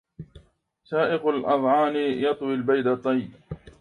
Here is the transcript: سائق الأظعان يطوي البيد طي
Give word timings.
سائق 0.83 1.27
الأظعان 1.27 1.95
يطوي 1.95 2.53
البيد 2.53 2.95
طي 2.95 3.29